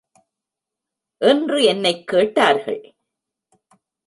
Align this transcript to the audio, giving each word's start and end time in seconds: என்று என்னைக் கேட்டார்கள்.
என்று 1.17 1.63
என்னைக் 1.63 2.07
கேட்டார்கள். 2.07 2.93